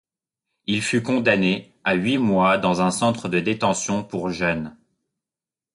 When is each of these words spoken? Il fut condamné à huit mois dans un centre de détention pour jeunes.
Il 0.65 0.81
fut 0.81 1.03
condamné 1.03 1.75
à 1.83 1.93
huit 1.93 2.17
mois 2.17 2.57
dans 2.57 2.81
un 2.81 2.89
centre 2.89 3.29
de 3.29 3.39
détention 3.39 4.03
pour 4.03 4.31
jeunes. 4.31 4.75